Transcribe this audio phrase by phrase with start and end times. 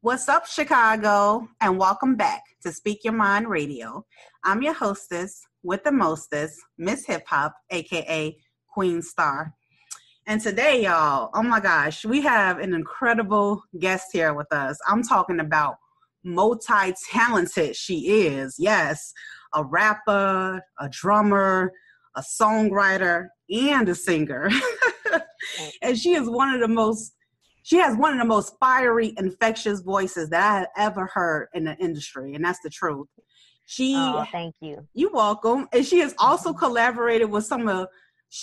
[0.00, 1.48] What's up, Chicago?
[1.60, 4.06] And welcome back to Speak Your Mind Radio.
[4.44, 8.36] I'm your hostess with the mostest, Miss Hip Hop, aka
[8.72, 9.52] Queen Star.
[10.28, 14.78] And today, y'all, oh my gosh, we have an incredible guest here with us.
[14.86, 15.74] I'm talking about
[16.24, 18.54] multi talented she is.
[18.56, 19.12] Yes,
[19.52, 21.72] a rapper, a drummer,
[22.14, 24.48] a songwriter, and a singer.
[25.82, 27.14] and she is one of the most
[27.68, 31.64] she has one of the most fiery, infectious voices that I have ever heard in
[31.64, 33.08] the industry, and that's the truth.
[33.66, 34.88] She, Oh, thank you.
[34.94, 37.88] You're welcome, and she has also collaborated with some of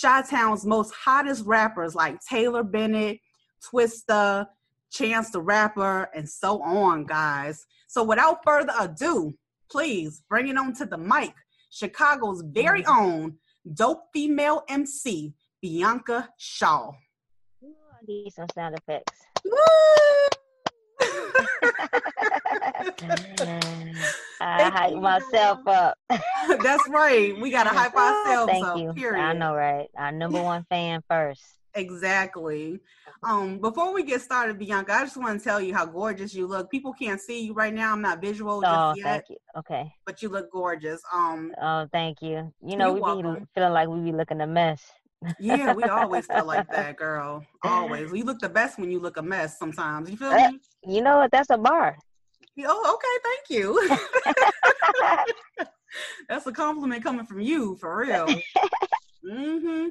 [0.00, 3.18] Chi-Town's most hottest rappers like Taylor Bennett,
[3.60, 4.46] Twista,
[4.92, 7.66] Chance the Rapper, and so on, guys.
[7.88, 9.36] So without further ado,
[9.68, 11.34] please bring it on to the mic.
[11.70, 12.96] Chicago's very Mm-hmm.
[13.04, 13.38] own
[13.74, 16.92] dope female MC, Bianca Shaw.
[18.06, 19.12] Need some sound effects.
[24.40, 25.96] I hype you, myself up.
[26.62, 27.38] That's right.
[27.40, 28.78] We gotta hype ourselves Thank up.
[28.78, 28.92] you.
[28.92, 29.22] Period.
[29.22, 29.88] I know, right?
[29.96, 31.42] Our number one fan first.
[31.74, 32.80] Exactly.
[33.22, 36.46] Um, before we get started, Bianca, I just want to tell you how gorgeous you
[36.46, 36.70] look.
[36.70, 37.92] People can't see you right now.
[37.92, 39.36] I'm not visual Oh, just yet, thank you.
[39.58, 39.92] Okay.
[40.06, 41.02] but you look gorgeous.
[41.12, 42.52] Um, Oh, thank you.
[42.64, 43.48] You know, we be welcome.
[43.54, 44.90] feeling like we be looking a mess.
[45.40, 47.44] Yeah, we always feel like that, girl.
[47.62, 48.12] Always.
[48.12, 49.58] You look the best when you look a mess.
[49.58, 50.60] Sometimes you feel Uh, me?
[50.86, 51.30] You know what?
[51.30, 51.96] That's a bar.
[52.64, 53.16] Oh, okay.
[53.24, 53.90] Thank you.
[56.28, 58.40] That's a compliment coming from you, for real.
[59.28, 59.88] hmm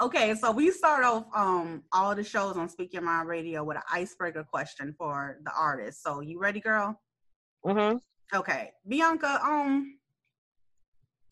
[0.00, 3.76] Okay, so we start off um all the shows on Speak Your Mind Radio with
[3.76, 6.02] an icebreaker question for the artist.
[6.02, 6.98] So you ready, girl?
[7.64, 7.96] hmm
[8.34, 9.40] Okay, Bianca.
[9.44, 9.98] Um,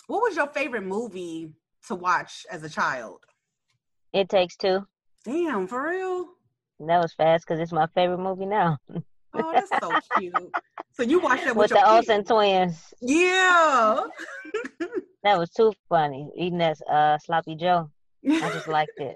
[0.07, 1.53] what was your favorite movie
[1.89, 3.25] to watch as a child?
[4.13, 4.87] It takes two.
[5.25, 6.27] Damn, for real?
[6.81, 8.79] That was fast because it's my favorite movie now.
[9.33, 10.53] Oh, that's so cute.
[10.93, 12.93] So you watched that with, With the Olsen twins.
[13.01, 14.01] Yeah.
[15.23, 16.31] That was too funny.
[16.37, 17.91] Eating that uh, sloppy Joe.
[18.27, 19.15] I just liked it.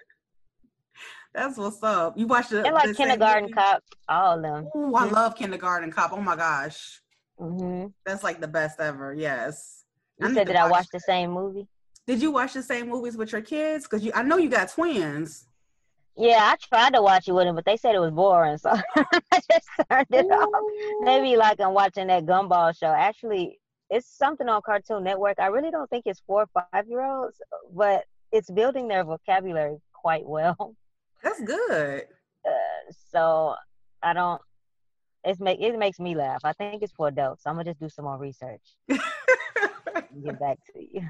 [1.34, 2.16] that's what's up.
[2.19, 3.50] You watched the And like the Kindergarten?
[3.52, 4.70] Cop, all of them.
[4.76, 6.12] Ooh, I love Kindergarten Cop.
[6.12, 7.00] Oh my gosh,
[7.38, 9.14] hmm that's like the best ever.
[9.14, 9.84] Yes.
[10.22, 11.66] I You need said that I watch watched the same movie.
[12.06, 13.85] Did you watch the same movies with your kids?
[13.85, 15.47] Because you, I know you got twins.
[16.17, 18.71] Yeah, I tried to watch it with them, but they said it was boring, so
[18.97, 20.49] I just turned it off.
[21.01, 22.87] Maybe like I'm watching that Gumball show.
[22.87, 23.59] Actually,
[23.91, 25.41] it's something on Cartoon Network.
[25.41, 27.39] I really don't think it's for five year olds,
[27.75, 30.77] but it's building their vocabulary quite well.
[31.23, 32.07] That's good.
[32.47, 33.55] Uh, so
[34.03, 34.41] I don't.
[35.25, 36.43] It's make it makes me laugh.
[36.45, 37.43] I think it's for adults.
[37.47, 39.00] I'm gonna just do some more research and
[40.23, 41.09] get back to you.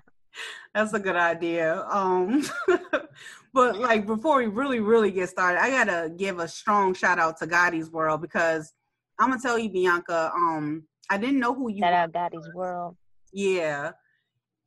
[0.75, 1.87] That's a good idea.
[1.89, 2.45] Um,
[3.53, 7.39] but like before we really, really get started, I gotta give a strong shout out
[7.39, 8.73] to Gotti's World because
[9.19, 10.33] I'm gonna tell you, Bianca.
[10.35, 11.81] Um, I didn't know who you.
[11.81, 12.97] Shout out Gotti's World.
[13.33, 13.93] Yeah.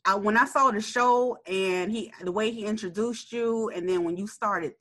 [0.06, 4.06] I, when I saw the show and he the way he introduced you, and then
[4.06, 4.74] when you started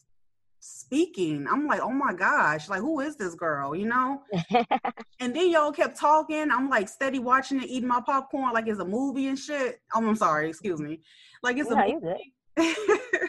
[0.67, 3.75] speaking, I'm like, oh my gosh, like who is this girl?
[3.75, 4.23] You know?
[5.21, 6.51] and then y'all kept talking.
[6.51, 9.81] I'm like steady watching it, eating my popcorn like it's a movie and shit.
[9.95, 11.01] Oh, I'm sorry, excuse me.
[11.43, 12.33] Like it's No, a movie.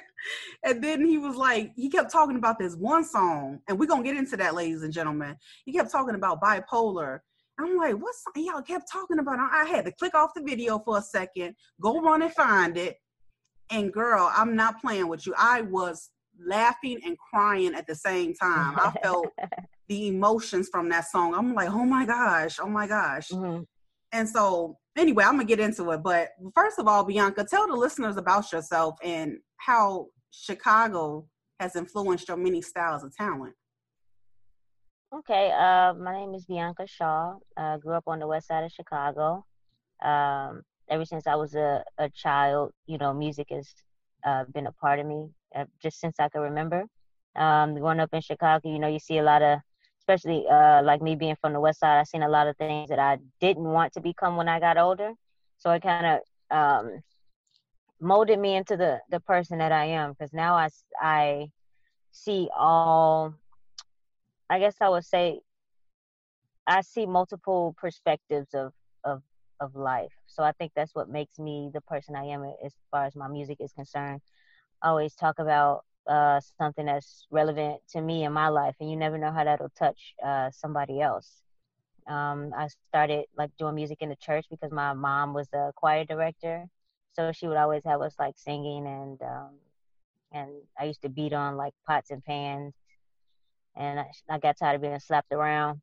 [0.63, 4.03] and then he was like, he kept talking about this one song, and we're gonna
[4.03, 5.35] get into that, ladies and gentlemen.
[5.65, 7.19] He kept talking about bipolar.
[7.59, 8.43] I'm like, what song?
[8.43, 9.39] Y'all kept talking about.
[9.39, 12.97] I had to click off the video for a second, go run and find it.
[13.69, 15.33] And girl, I'm not playing with you.
[15.37, 16.09] I was
[16.45, 18.75] laughing and crying at the same time.
[18.77, 19.27] I felt
[19.87, 21.33] the emotions from that song.
[21.33, 23.29] I'm like, oh my gosh, oh my gosh.
[23.29, 23.65] Mhm.
[24.11, 26.03] And so, anyway, I'm gonna get into it.
[26.03, 31.27] But first of all, Bianca, tell the listeners about yourself and how Chicago
[31.59, 33.53] has influenced your many styles of talent.
[35.15, 37.35] Okay, uh, my name is Bianca Shaw.
[37.55, 39.45] Uh, grew up on the west side of Chicago.
[40.03, 43.73] Um, ever since I was a, a child, you know, music has
[44.25, 45.29] uh, been a part of me
[45.81, 46.85] just since I can remember.
[47.35, 49.59] Um, growing up in Chicago, you know, you see a lot of,
[49.99, 52.89] especially uh, like me being from the west side, I've seen a lot of things
[52.89, 55.13] that I didn't want to become when I got older.
[55.57, 56.19] So it kind
[56.51, 57.01] of um,
[57.99, 60.69] molded me into the, the person that I am because now I
[61.01, 61.47] I
[62.11, 63.33] see all
[64.49, 65.41] I guess I would say
[66.67, 68.73] I see multiple perspectives of
[69.03, 69.21] of
[69.59, 70.11] of life.
[70.27, 73.27] So I think that's what makes me the person I am as far as my
[73.27, 74.21] music is concerned.
[74.81, 78.95] I always talk about uh, something that's relevant to me in my life, and you
[78.95, 81.41] never know how that'll touch uh, somebody else.
[82.07, 86.05] Um, I started like doing music in the church because my mom was a choir
[86.05, 86.65] director,
[87.13, 89.49] so she would always have us like singing and um,
[90.31, 92.73] and I used to beat on like pots and pans
[93.77, 95.81] and I, I got tired of being slapped around.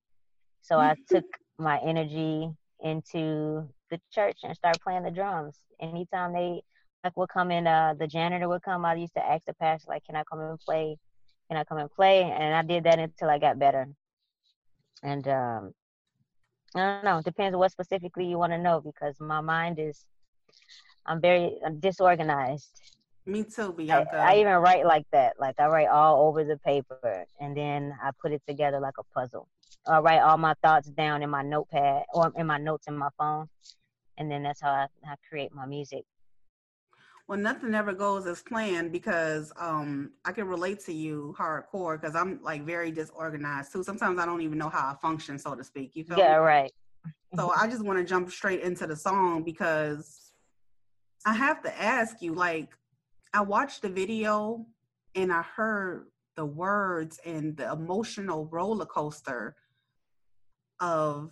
[0.63, 1.25] So I took
[1.59, 5.59] my energy into the church and started playing the drums.
[5.81, 6.63] Anytime they
[7.05, 8.85] like would come in, uh, the janitor would come.
[8.85, 10.97] I used to ask the pastor like, "Can I come and play?
[11.49, 13.87] Can I come and play?" And I did that until I got better.
[15.03, 15.75] And um,
[16.75, 17.19] I don't know.
[17.19, 20.05] It depends what specifically you want to know because my mind is,
[21.05, 22.71] I'm very uh, disorganized.
[23.27, 24.17] Me too, I, Bianca.
[24.17, 25.35] I even write like that.
[25.39, 29.05] Like I write all over the paper and then I put it together like a
[29.15, 29.49] puzzle.
[29.87, 33.11] I write all my thoughts down in my notepad or in my notes in my
[33.19, 33.49] phone.
[34.17, 36.05] And then that's how I, I create my music.
[37.27, 42.15] Well, nothing ever goes as planned because um, I can relate to you hardcore because
[42.15, 43.83] I'm like very disorganized too.
[43.83, 45.97] Sometimes I don't even know how I function, so to speak.
[45.97, 46.39] You feel Yeah, me?
[46.39, 46.73] right.
[47.37, 50.33] So I just want to jump straight into the song because
[51.27, 52.71] I have to ask you like
[53.33, 54.67] I watched the video
[55.15, 59.57] and I heard the words and the emotional roller coaster
[60.81, 61.31] of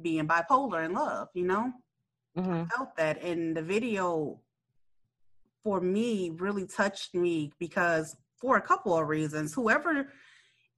[0.00, 1.72] being bipolar in love, you know?
[2.36, 4.40] hmm felt that in the video
[5.68, 10.10] for me really touched me because for a couple of reasons whoever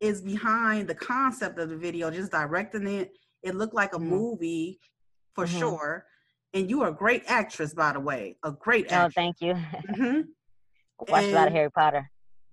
[0.00, 3.12] is behind the concept of the video just directing it
[3.44, 4.08] it looked like a Mhm.
[4.08, 4.80] movie
[5.32, 5.58] for Mhm.
[5.60, 6.06] sure
[6.54, 9.54] and you are a great actress by the way a great Oh, actress thank you.
[9.90, 10.24] Mhm.
[11.08, 12.10] Watched a lot of Harry Potter.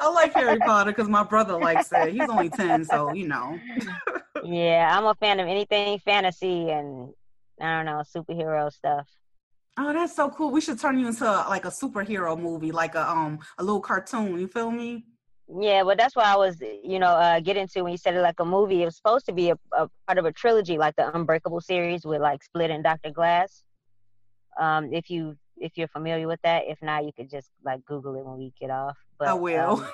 [0.00, 3.60] i like harry potter because my brother likes it he's only 10 so you know
[4.44, 7.12] Yeah, I'm a fan of anything fantasy and
[7.60, 9.08] I don't know superhero stuff.
[9.78, 13.10] Oh that's so cool we should turn you into like a superhero movie like a
[13.10, 15.04] um a little cartoon you feel me
[15.48, 18.20] Yeah, but that's what I was, you know, uh, getting to when you said it
[18.20, 18.82] like a movie.
[18.82, 22.04] It was supposed to be a, a part of a trilogy, like the Unbreakable series
[22.04, 23.64] with like Split and Doctor Glass.
[24.60, 28.14] Um, if you if you're familiar with that, if not, you could just like Google
[28.16, 28.96] it when we get off.
[29.18, 29.88] But i will um,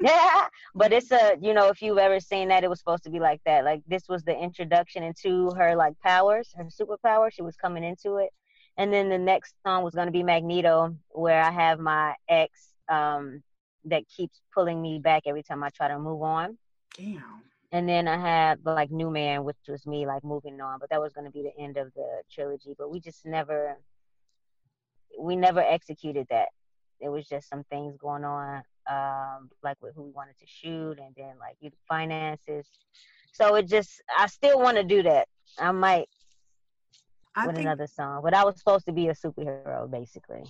[0.00, 3.10] yeah, but it's a you know if you've ever seen that, it was supposed to
[3.10, 3.64] be like that.
[3.64, 7.30] Like this was the introduction into her like powers, her superpower.
[7.32, 8.30] She was coming into it,
[8.76, 13.42] and then the next song was gonna be Magneto, where I have my ex um
[13.84, 16.58] that keeps pulling me back every time I try to move on.
[16.96, 20.82] damn And then I had like New Man, which was me like moving on, but
[20.82, 22.74] that was gonna be the end of the trilogy.
[22.76, 23.78] But we just never
[25.18, 26.48] we never executed that.
[27.00, 30.98] It was just some things going on, um, like with who we wanted to shoot
[30.98, 32.70] and then like you finances.
[33.32, 35.28] So it just I still want to do that.
[35.58, 36.08] I might
[37.36, 38.20] I with think another song.
[38.22, 40.42] But I was supposed to be a superhero basically.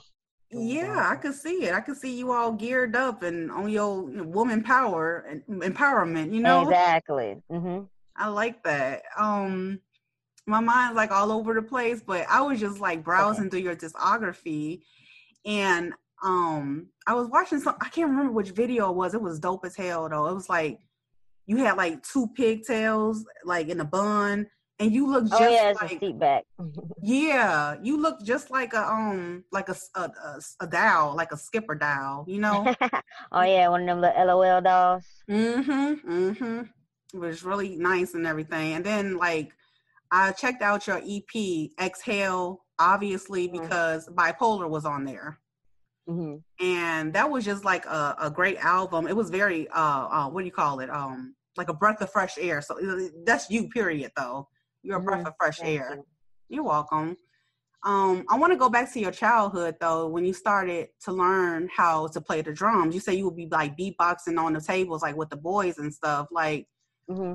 [0.50, 1.74] Yeah, I could see it.
[1.74, 6.32] I could see you all geared up and on your woman power and empowerment.
[6.32, 7.42] You know, Exactly.
[7.50, 7.80] hmm
[8.16, 9.02] I like that.
[9.18, 9.80] Um,
[10.46, 13.74] my mind's like all over the place, but I was just like browsing through your
[13.74, 14.82] discography,
[15.44, 17.76] and um, I was watching some.
[17.80, 19.14] I can't remember which video it was.
[19.14, 20.26] It was dope as hell though.
[20.26, 20.78] It was like
[21.46, 24.46] you had like two pigtails, like in a bun,
[24.80, 26.44] and you look just Oh yeah, it's like a seat back.
[27.02, 31.36] yeah, you look just like a um like a a, a, a doll, like a
[31.36, 32.74] skipper doll, you know.
[33.32, 35.04] oh yeah, one of them little LOL dolls.
[35.30, 36.10] mm-hmm.
[36.10, 36.60] Mm-hmm.
[37.14, 38.74] It was really nice and everything.
[38.74, 39.52] And then like
[40.10, 43.62] I checked out your EP, Exhale, obviously Mhm.
[43.62, 45.38] because bipolar was on there.
[46.08, 49.06] hmm And that was just like a, a great album.
[49.06, 50.90] It was very uh, uh what do you call it?
[50.90, 52.60] Um like a breath of fresh air.
[52.60, 54.48] So uh, that's you, period though.
[54.84, 55.96] You're a breath of fresh air.
[55.96, 56.04] you.
[56.48, 57.16] You're welcome.
[57.84, 61.68] Um, I want to go back to your childhood though, when you started to learn
[61.74, 62.94] how to play the drums.
[62.94, 65.92] You say you would be like beatboxing on the tables, like with the boys and
[65.92, 66.28] stuff.
[66.30, 66.66] Like,
[67.08, 67.34] hmm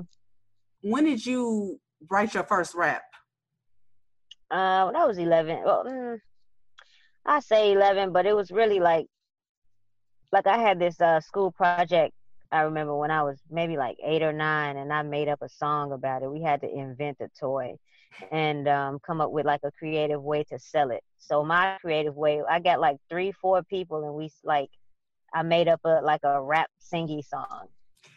[0.82, 1.78] when did you
[2.10, 3.02] write your first rap?
[4.50, 6.18] Uh, when I was 11, well, mm,
[7.26, 9.06] I say 11, but it was really like,
[10.32, 12.14] like I had this uh, school project.
[12.52, 15.48] I remember when I was maybe like eight or nine, and I made up a
[15.48, 16.30] song about it.
[16.30, 17.76] We had to invent a toy
[18.32, 21.02] and um, come up with like a creative way to sell it.
[21.18, 24.70] So my creative way, I got like three, four people, and we like,
[25.32, 27.68] I made up a like a rap singy song.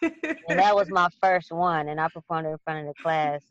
[0.01, 3.41] and that was my first one and i performed it in front of the class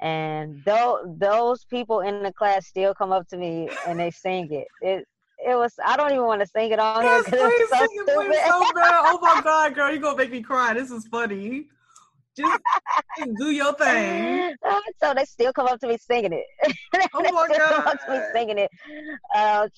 [0.00, 4.50] and though those people in the class still come up to me and they sing
[4.52, 5.06] it it
[5.44, 7.70] it was i don't even want to sing it on here Yes, because please it's
[7.70, 7.76] so
[8.20, 9.00] sing it, so bad.
[9.04, 10.74] Oh my god, girl, you're gonna make me cry.
[10.74, 11.66] This is funny.
[12.36, 12.58] Just,
[13.18, 14.56] just do your thing.
[15.02, 16.46] so they still come up to me singing it
[17.14, 18.70] Oh my still come up to me singing it
[19.34, 19.68] uh,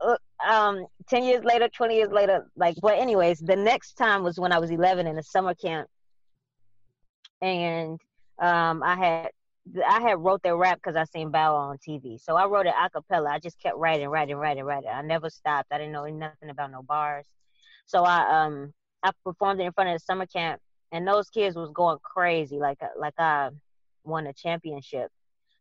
[0.00, 4.38] uh, um 10 years later 20 years later like But anyways the next time was
[4.38, 5.88] when i was 11 in a summer camp
[7.40, 7.98] and
[8.40, 9.30] um i had
[9.88, 12.74] i had wrote that rap because i seen bow on tv so i wrote it
[12.78, 16.06] a cappella i just kept writing writing writing writing i never stopped i didn't know
[16.06, 17.26] nothing about no bars
[17.86, 20.60] so i um i performed it in front of the summer camp
[20.92, 23.50] and those kids was going crazy like like i
[24.04, 25.10] won a championship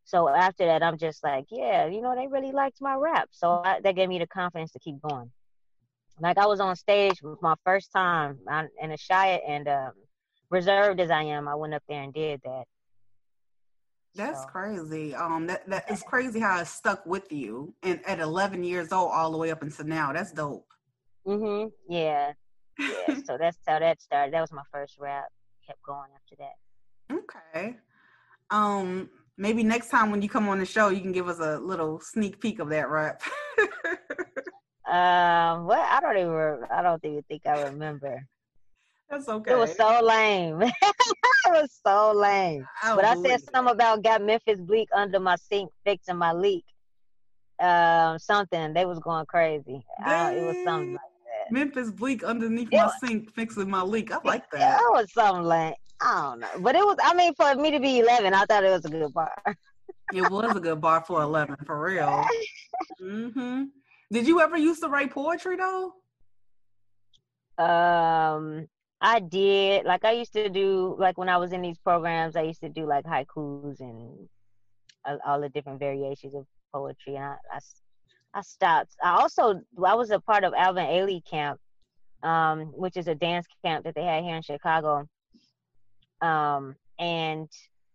[0.06, 3.30] so after that, I'm just like, yeah, you know, they really liked my rap.
[3.32, 5.32] So I, that gave me the confidence to keep going.
[6.20, 8.40] Like I was on stage with my first time
[8.82, 9.92] in a shy and um,
[10.52, 12.66] reserved as I am, I went up there and did that.
[14.16, 15.14] That's So, crazy.
[15.14, 19.12] Um, that that is crazy how it stuck with you, and at 11 years old,
[19.12, 20.14] all the way up until now.
[20.14, 20.68] That's dope.
[21.28, 21.72] Mhm.
[21.90, 22.34] Yeah.
[22.80, 23.16] Yeah.
[23.26, 24.34] so that's how that started.
[24.34, 25.26] That was my first rap.
[25.68, 27.16] Kept going after that.
[27.56, 27.78] Okay.
[28.50, 31.58] Um, maybe next time when you come on the show, you can give us a
[31.60, 33.22] little sneak peek of that rap.
[34.88, 35.66] Um.
[35.66, 36.60] Well, I don't even.
[36.70, 38.24] I don't even think I remember.
[39.10, 39.52] That's okay.
[39.52, 40.62] It was so lame.
[41.48, 42.68] It was so lame.
[42.82, 46.66] I But I said something about got Memphis Bleek under my sink fixing my leak.
[47.60, 49.86] Um, something they was going crazy.
[50.04, 51.52] Uh, it was something like that.
[51.54, 54.12] Memphis Bleek underneath It my was- sink fixing my leak.
[54.12, 54.80] I like that.
[54.82, 56.98] it was something like I don't know, but it was.
[57.04, 59.32] I mean, for me to be 11, I thought it was a good bar.
[60.14, 62.26] It was a good bar for eleven, for real.
[63.02, 63.64] mm-hmm.
[64.12, 65.94] Did you ever used to write poetry though?
[67.64, 68.68] Um,
[69.06, 69.86] I did.
[69.86, 70.96] Like I used to do.
[70.98, 74.28] Like when I was in these programs, I used to do like haikus and
[75.24, 77.16] all, the different variations of poetry.
[77.16, 77.60] And I,
[78.34, 78.96] I stopped.
[79.04, 81.60] I also I was a part of Alvin Ailey camp,
[82.24, 85.08] um, which is a dance camp that they had here in Chicago.
[86.20, 87.48] Um, and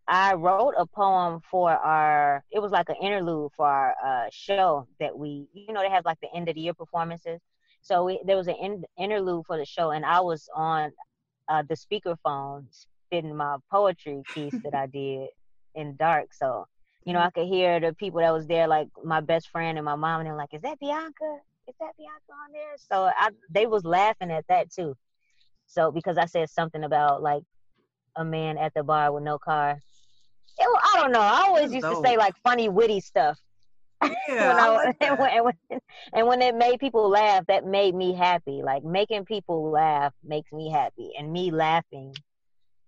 [0.07, 2.45] I wrote a poem for our.
[2.53, 5.49] It was like an interlude for our uh, show that we.
[5.55, 7.41] You know, they have like the end of the year performances.
[7.83, 10.91] So we, there was an in, interlude for the show, and I was on
[11.49, 15.29] uh, the speakerphone spitting my poetry piece that I did
[15.75, 16.33] in dark.
[16.33, 16.67] So
[17.05, 19.85] you know, I could hear the people that was there, like my best friend and
[19.85, 21.39] my mom, and they're like, "Is that Bianca?
[21.67, 24.95] Is that Bianca on there?" So I, they was laughing at that too.
[25.67, 27.43] So because I said something about like
[28.17, 29.81] a man at the bar with no car.
[30.59, 31.21] It, I don't know.
[31.21, 33.39] I always used to say like funny, witty stuff
[34.03, 35.81] Yeah, I like and, when, and, when,
[36.13, 38.63] and when it made people laugh, that made me happy.
[38.65, 42.15] Like making people laugh makes me happy, and me laughing,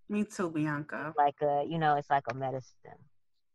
[0.08, 1.14] Me too, Bianca.
[1.16, 2.98] like a you know, it's like a medicine.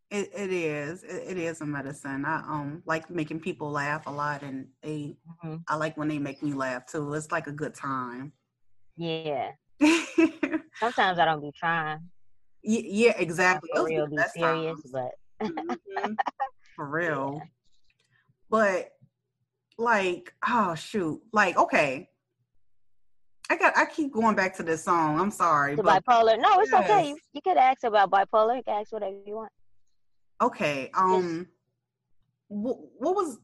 [0.10, 1.04] It it is.
[1.04, 2.26] It, it is a medicine.
[2.26, 5.64] I um like making people laugh a lot, and they Mhm.
[5.68, 7.14] I like when they make me laugh too.
[7.14, 8.34] It's like a good time.
[8.96, 9.52] Yeah.
[10.80, 12.10] Sometimes I don't be trying
[12.64, 13.70] yeah, exactly.
[13.74, 14.92] Those real, be serious, times.
[14.92, 16.16] but Mhm.
[16.78, 17.42] For real.
[18.50, 18.92] But
[19.78, 21.22] like, oh shoot.
[21.34, 22.10] Like, okay.
[23.50, 25.20] I got I keep going back to this song.
[25.20, 25.76] I'm sorry.
[25.76, 26.40] the But bipolar.
[26.40, 27.10] No, it's okay.
[27.10, 28.56] You, you could ask about bipolar.
[28.58, 29.52] You can ask whatever you want.
[30.42, 30.90] okay.
[30.96, 31.48] Um
[32.50, 33.40] what, what was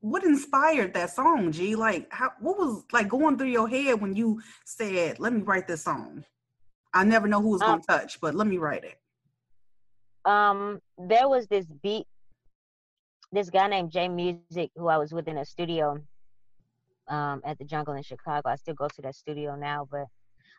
[0.00, 1.76] what inspired that song, G?
[1.76, 5.68] Like how what was like going through your head when you said, Let me write
[5.68, 6.24] this song?
[6.92, 8.98] I never know who was Um, gonna touch, but let me write it.
[10.24, 12.06] um there was this beat
[13.32, 15.98] this guy named Jay Music who I was with in a studio
[17.08, 18.48] um at the jungle in Chicago.
[18.48, 20.06] I still go to that studio now, but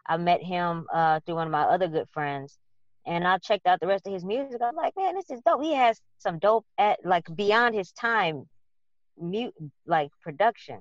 [0.07, 2.57] I met him uh through one of my other good friends
[3.05, 4.62] and I checked out the rest of his music.
[4.62, 5.62] I'm like, man, this is dope.
[5.62, 8.45] He has some dope at like beyond his time
[9.19, 9.53] mute
[9.86, 10.79] like production.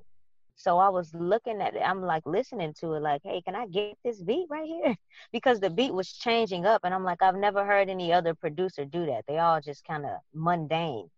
[0.56, 3.66] So I was looking at it, I'm like listening to it, like, hey, can I
[3.66, 4.94] get this beat right here?
[5.32, 8.84] because the beat was changing up and I'm like, I've never heard any other producer
[8.84, 9.24] do that.
[9.26, 11.10] They all just kind of mundane.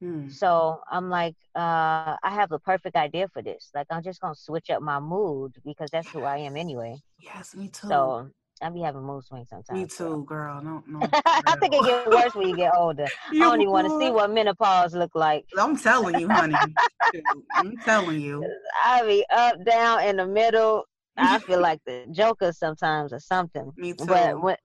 [0.00, 0.28] Hmm.
[0.28, 3.70] So I'm like, uh, I have the perfect idea for this.
[3.74, 6.96] Like I'm just gonna switch up my mood because that's who I am anyway.
[7.18, 7.88] Yes, me too.
[7.88, 8.30] So
[8.60, 9.78] I be having mood swings sometimes.
[9.78, 10.16] me so.
[10.16, 10.62] too, girl.
[10.62, 11.00] No, no.
[11.26, 13.06] I think it gets worse when you get older.
[13.30, 15.44] I don't even want to see what menopause look like.
[15.58, 16.56] I'm telling you, honey.
[17.56, 18.44] I'm telling you.
[18.84, 20.84] I be up, down, in the middle.
[21.16, 23.72] I feel like the Joker sometimes or something.
[23.76, 24.06] Me too.
[24.06, 24.56] But when,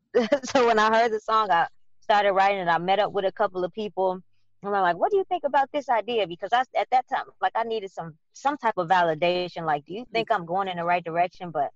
[0.44, 1.68] so when I heard the song, I
[2.00, 2.68] started writing it.
[2.68, 4.22] I met up with a couple of people.
[4.64, 6.26] And I'm like, what do you think about this idea?
[6.26, 9.66] Because I at that time, like I needed some some type of validation.
[9.66, 11.52] Like, do you think I'm going in the right direction?
[11.52, 11.70] But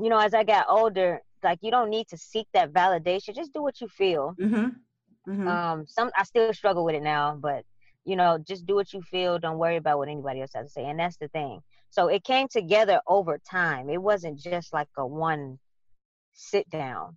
[0.00, 3.34] you know, as I got older, like you don't need to seek that validation.
[3.34, 4.34] Just do what you feel.
[4.40, 5.30] Mm-hmm.
[5.30, 5.48] Mm-hmm.
[5.48, 7.64] Um, some I still struggle with it now, but
[8.04, 9.38] you know, just do what you feel.
[9.38, 10.84] Don't worry about what anybody else has to say.
[10.84, 11.60] And that's the thing.
[11.90, 13.90] So it came together over time.
[13.90, 15.58] It wasn't just like a one
[16.32, 17.16] sit down.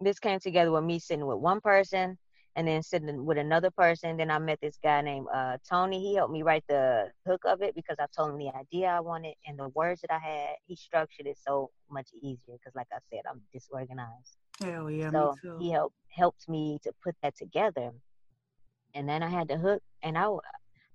[0.00, 2.18] This came together with me sitting with one person
[2.56, 4.16] and then sitting with another person.
[4.16, 6.00] Then I met this guy named uh, Tony.
[6.00, 9.00] He helped me write the hook of it because I told him the idea I
[9.00, 10.56] wanted and the words that I had.
[10.66, 15.32] He structured it so much easier because, like I said, I'm disorganized Hell yeah, so
[15.32, 15.58] me too.
[15.60, 17.92] he helped helped me to put that together
[18.94, 20.28] and then i had the hook and I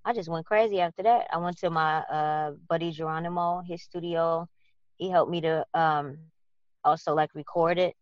[0.04, 4.48] I just went crazy after that i went to my uh buddy geronimo his studio
[4.98, 6.18] he helped me to um
[6.84, 7.94] also like record it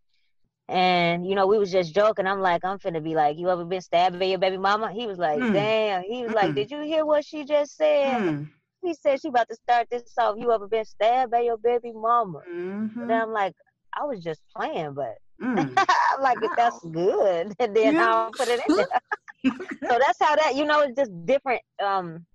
[0.70, 3.64] and you know we was just joking i'm like i'm finna be like you ever
[3.64, 5.72] been stabbed by your baby mama he was like Mm.
[5.72, 6.66] damn he was like Mm.
[6.66, 8.44] did you hear what she just said Hmm.
[8.82, 11.92] he said she about to start this off you ever been stabbed by your baby
[11.92, 13.08] mama Mm-hmm.
[13.08, 13.54] and i'm like
[13.94, 15.86] i was just playing but Mm.
[16.14, 18.10] I'm like, if that's good, and then Yeah.
[18.10, 19.00] I'll put it in there.
[19.88, 22.26] so that's how that, you know, it's just different, um,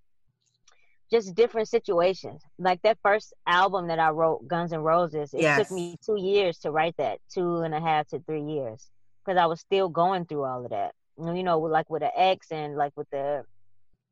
[1.15, 2.41] just different situations.
[2.59, 5.57] Like that first album that I wrote, Guns and Roses, it Yes.
[5.59, 8.89] took me two years to write that, two and a half to three years,
[9.23, 10.93] because I was still going through all of that.
[11.17, 13.45] You know, like with the ex and like with the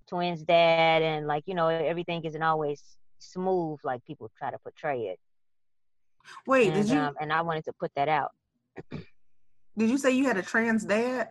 [0.07, 2.81] twins' dad, and like you know, everything isn't always
[3.19, 5.19] smooth like people try to portray it.
[6.47, 8.31] Wait, and, did you um, and I wanted to put that out.
[9.77, 11.29] Did you say you had a trans dad?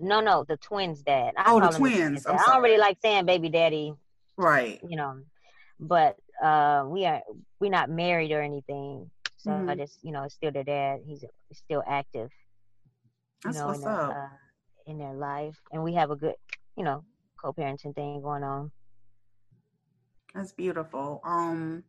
[0.00, 1.34] No, no, the twins' dad.
[1.36, 1.96] I Oh, the twins.
[1.96, 2.42] twins' I'm dad.
[2.48, 3.92] I don't really like saying baby daddy,
[4.40, 4.80] Right.
[4.82, 5.22] you know,
[5.78, 7.22] but uh, we are
[7.60, 9.10] we're not married or anything.
[9.36, 9.76] So I Mhm.
[9.76, 11.00] just, you know, still their dad.
[11.06, 12.30] He's still active.
[13.44, 14.10] You That's know, what's in their, up.
[14.10, 14.36] Uh,
[14.86, 16.34] in their life, and we have a good,
[16.76, 17.04] you know,
[17.42, 18.62] co-parenting thing going on.
[20.34, 21.20] That's beautiful.
[21.24, 21.84] Um,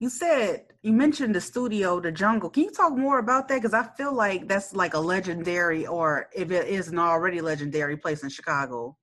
[0.00, 2.50] you said you mentioned the studio, the jungle.
[2.50, 3.56] Can you talk more about that?
[3.56, 8.22] Because I feel like that's like a legendary, or if it isn't already legendary, place
[8.22, 8.96] in Chicago.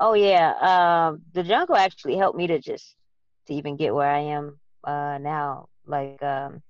[0.00, 2.96] Oh yeah, um, the jungle actually helped me to just
[3.46, 5.68] to even get where I am uh, now.
[5.86, 6.62] Like um,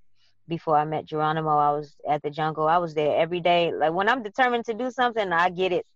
[0.48, 2.66] before I met Geronimo, I was at the jungle.
[2.66, 3.72] I was there every day.
[3.72, 5.86] Like when I'm determined to do something, I get it.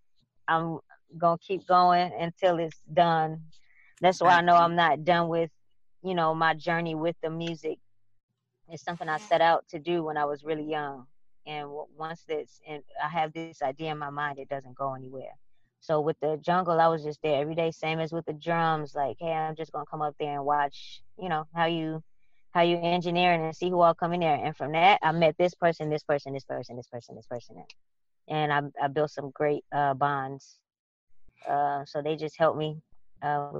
[0.46, 0.78] I'm
[1.18, 3.42] gonna keep going until it's done.
[4.00, 5.50] That's why I know I'm not done with,
[6.04, 7.78] you know, my journey with the music.
[8.68, 11.06] It's something I set out to do when I was really young,
[11.46, 15.34] and once this, and I have this idea in my mind, it doesn't go anywhere.
[15.84, 18.94] So with the jungle, I was just there every day, same as with the drums.
[18.94, 22.02] Like, hey, I'm just gonna come up there and watch, you know, how you
[22.52, 24.34] how you engineering and see who all come in there.
[24.42, 27.56] And from that, I met this person, this person, this person, this person, this person,
[28.28, 30.58] and I I built some great uh, bonds.
[31.46, 32.80] Uh, so they just helped me.
[33.20, 33.50] Uh,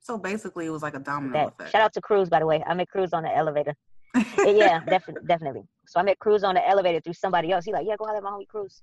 [0.00, 1.72] So basically, it was like a domino that effect.
[1.72, 2.62] shout out to Cruz, by the way.
[2.66, 3.74] I met Cruz on the elevator.
[4.44, 5.62] yeah, definitely, definitely.
[5.86, 7.64] So I met Cruz on the elevator through somebody else.
[7.64, 8.82] He like, yeah, go holler at my homie Cruz.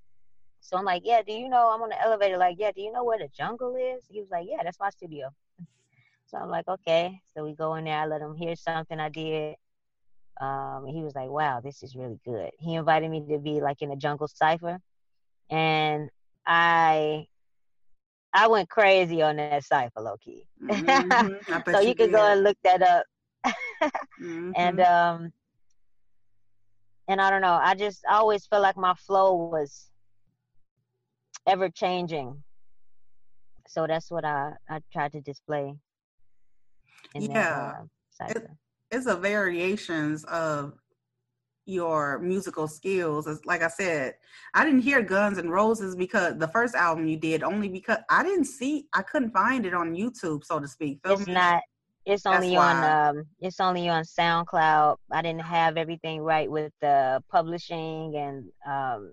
[0.65, 2.37] So I'm like, yeah, do you know I'm on the elevator?
[2.37, 4.05] Like, yeah, do you know where the jungle is?
[4.09, 5.29] He was like, yeah, that's my studio.
[6.27, 7.21] So I'm like, okay.
[7.35, 7.99] So we go in there.
[7.99, 9.55] I let him hear something I did.
[10.41, 12.51] Um, he was like, wow, this is really good.
[12.59, 14.79] He invited me to be like in a jungle cipher,
[15.49, 16.09] and
[16.47, 17.27] I
[18.33, 20.47] I went crazy on that cipher, low key.
[20.61, 21.35] Mhm,
[21.69, 23.05] so you, could go and look that up.
[24.53, 24.79] and Mhm.
[24.79, 25.31] um
[27.07, 27.59] and I don't know.
[27.61, 29.89] I just I always felt like my flow was
[31.47, 32.43] ever changing.
[33.67, 35.75] So that's what I I tried to display.
[37.13, 37.33] Yeah.
[38.19, 38.57] That, uh, cipher.
[38.91, 40.73] it's a variations of
[41.65, 43.27] your musical skills.
[43.27, 44.15] It's, like I said,
[44.53, 48.23] I didn't hear Guns and Roses because the first album you did only because I
[48.23, 50.99] didn't see, I couldn't find it on YouTube, so to speak.
[51.03, 51.33] Feel it's me?
[51.33, 51.63] not.
[52.05, 53.23] It's That's only on um.
[53.39, 54.97] It's only on SoundCloud.
[55.11, 59.11] I didn't have everything right with the publishing and um.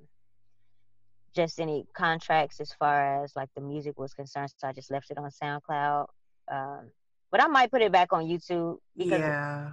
[1.35, 5.11] Just any contracts as far as like the music was concerned, so I just left
[5.11, 6.07] it on SoundCloud.
[6.51, 6.91] Um,
[7.31, 9.71] but I might put it back on YouTube because Yeah,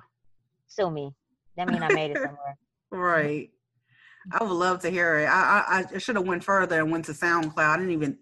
[0.67, 1.12] sue me.
[1.58, 2.58] That mean I made it somewhere.
[2.91, 3.50] right.
[4.32, 5.26] I would love to hear it.
[5.26, 7.58] I I, I should have went further and went to SoundCloud.
[7.58, 8.17] I didn't even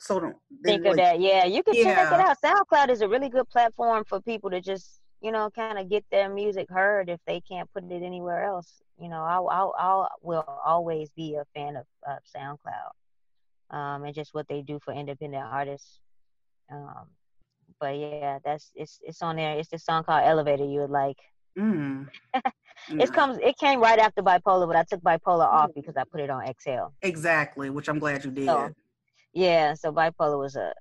[0.00, 1.20] so don't Think didn't of that.
[1.20, 2.36] Yeah, you can check it out.
[2.42, 6.04] SoundCloud is a really good platform for people to just, you know, kind of get
[6.10, 8.80] their music heard if they can't put it anywhere else.
[8.98, 14.14] You know, I I I will always be a fan of, of SoundCloud, um, and
[14.14, 16.00] just what they do for independent artists.
[16.72, 17.08] Um,
[17.80, 19.56] but yeah, that's it's it's on there.
[19.58, 20.64] It's the song called Elevator.
[20.64, 21.18] You would like.
[21.58, 22.08] Mm.
[22.98, 23.38] It comes.
[23.42, 25.52] It came right after Bipolar, but I took Bipolar Mm.
[25.52, 26.92] off because I put it on Exhale.
[27.02, 28.46] exactly, which I'm glad you did.
[28.46, 28.70] So,
[29.32, 30.72] Yeah, so bipolar was a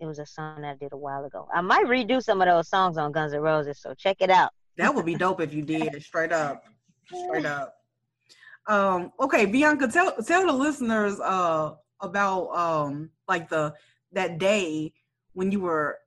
[0.00, 1.46] it was a song that I did a while ago.
[1.52, 4.50] I might redo some of those songs on Guns N' Roses, so check it out.
[4.78, 6.64] That would be dope if you did, straight up.
[7.06, 7.74] Straight up.
[8.66, 13.74] Um, okay, Bianca, tell tell the listeners uh about um like the
[14.12, 14.92] that day
[15.34, 15.98] when you were,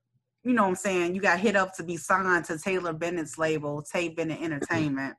[0.44, 3.38] you know what I'm saying, you got hit up to be signed to Taylor Bennett's
[3.38, 5.16] label, Tay Bennett Entertainment.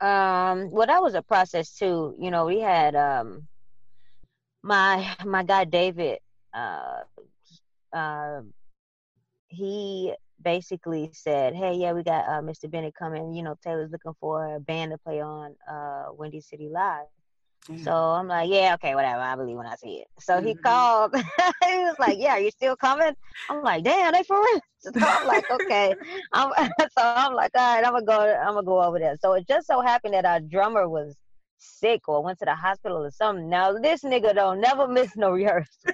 [0.00, 2.14] Um, well, that was a process too.
[2.18, 3.46] You know, we had um
[4.62, 6.18] my my guy David.
[6.54, 7.00] Uh,
[7.92, 8.40] uh,
[9.48, 12.70] he basically said, "Hey, yeah, we got uh, Mr.
[12.70, 13.32] Bennett coming.
[13.34, 17.06] You know, Taylor's looking for a band to play on uh Windy City Live."
[17.66, 17.78] Damn.
[17.78, 19.20] So I'm like, yeah, okay, whatever.
[19.20, 20.08] I believe when I see it.
[20.20, 20.62] So he Mhm.
[20.62, 21.14] called.
[21.14, 23.14] he was like, yeah, you still coming?
[23.48, 24.60] I'm like, damn, they for real.
[24.80, 25.94] So I'm like, okay.
[26.32, 28.18] I'm, so I'm like, all right, I'm gonna go.
[28.20, 29.16] I'm gonna go over there.
[29.20, 31.14] So it just so happened that our drummer was
[31.60, 33.48] sick or went to the hospital or something.
[33.48, 35.92] Now this nigga don't never miss no rehearsal.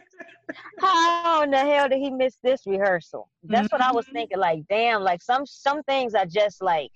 [0.79, 3.29] How in the hell did he miss this rehearsal?
[3.43, 4.13] That's what I was Mhm.
[4.13, 4.39] thinking.
[4.39, 6.93] Like, damn, like some some things are just like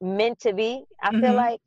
[0.00, 0.84] meant to be.
[1.02, 1.36] I feel Mhm.
[1.36, 1.60] like.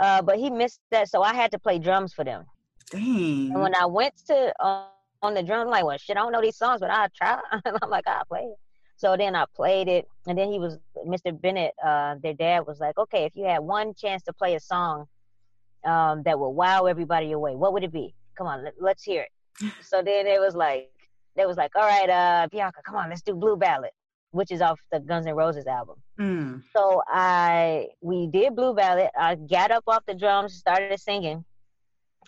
[0.00, 2.44] Uh, but he missed that, so I had to play drums for them.
[2.90, 3.50] Dang.
[3.52, 4.86] And when I went to uh,
[5.22, 7.40] on the drum, I'm like, well, shit, I don't know these songs, but I'll try.
[7.82, 8.56] I'm like, I'll play it.
[8.96, 11.32] So then I played it, and then he was Mr.
[11.38, 11.74] Bennett.
[11.84, 15.06] Uh, their dad was like, okay, if you had one chance to play a song
[15.84, 18.14] um, that would wow everybody away, what would it be?
[18.36, 19.72] Come on, let, let's hear it.
[19.80, 20.90] so then it was like,
[21.36, 23.90] they was like, all right, uh, Bianca, come on, let's do Blue Ballad.
[24.32, 25.96] which is off the Guns N' Roses album.
[26.18, 26.62] Mm.
[26.76, 29.10] So I we did Blue Ballad.
[29.18, 31.44] I got up off the drums, started singing,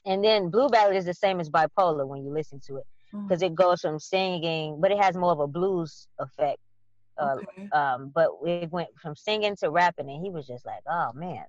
[0.04, 3.28] and then Blue Ballad is the same as Bipolar when you listen to it Mm.
[3.28, 6.58] because it goes from singing, but it has more of a blues effect.
[7.18, 7.68] Uh, Okay.
[7.70, 11.44] um, but it went from singing to rapping, and he was just like, "Oh man,"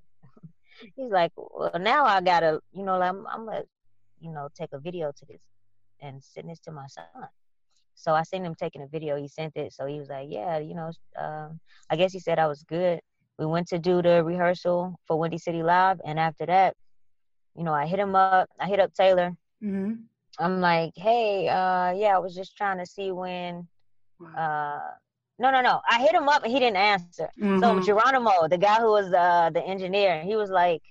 [0.96, 3.64] he's like, "Well, now I gotta, you know, I'm, I'm gonna,
[4.20, 5.42] you know, take a video to this
[6.02, 7.06] and send this to my son."
[7.96, 9.16] So I seen him taking a video.
[9.18, 11.60] He sent it, so he was like, "Yeah, you know, um,
[11.90, 13.02] I guess he said I was good."
[13.40, 16.76] We went to do the rehearsal for Windy City Live, and after that,
[17.56, 18.50] you know, I hit him up.
[18.60, 19.36] I hit up Taylor.
[19.62, 19.94] hmm
[20.40, 23.68] I'm like, "Hey, uh, yeah, I was just trying to see when."
[24.38, 24.80] Uh,
[25.40, 25.82] no, no, no.
[25.90, 27.30] I hit him up and he didn't answer.
[27.40, 27.46] So
[27.76, 27.86] Mhm.
[27.86, 30.82] Geronimo, the guy who was uh, the engineer, he was like,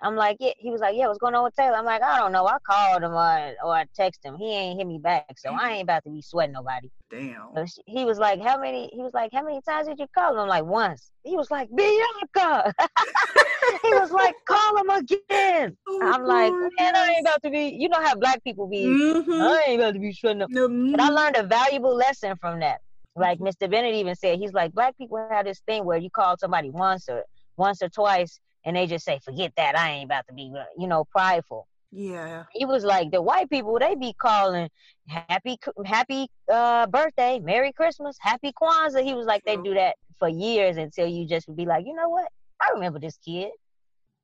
[0.00, 0.52] I'm like, yeah.
[0.58, 1.06] He was like, yeah.
[1.06, 1.76] What's going on with Taylor?
[1.76, 2.46] I'm like, I don't know.
[2.46, 4.36] I called him or or I texted him.
[4.36, 6.90] He ain't hit me back, so I ain't about to be sweating nobody.
[7.10, 7.48] Damn.
[7.56, 8.90] So she- he was like, how many?
[8.92, 10.40] He was like, how many times did you call him?
[10.40, 11.10] I'm like, once.
[11.22, 12.74] He was like, Bianca.
[13.82, 15.76] he was like, call him again.
[15.88, 17.68] Oh, I'm like, man, I ain't about to be.
[17.78, 18.84] You know how black people be.
[18.84, 19.30] Mm-hmm.
[19.42, 20.50] I ain't about to be shutting up.
[20.52, 22.80] But I learned a valuable lesson from that.
[23.16, 23.70] Like Mr.
[23.70, 27.08] Bennett even said, he's like, black people have this thing where you call somebody once
[27.08, 27.24] or
[27.56, 30.88] once or twice, and they just say, forget that, I ain't about to be, you
[30.88, 31.68] know, prideful.
[31.92, 32.44] Yeah.
[32.52, 34.68] He was like, the white people, they be calling
[35.06, 39.04] happy, happy uh, birthday, Merry Christmas, Happy Kwanzaa.
[39.04, 41.94] He was like, they do that for years until you just would be like, you
[41.94, 42.26] know what?
[42.60, 43.50] I remember this kid.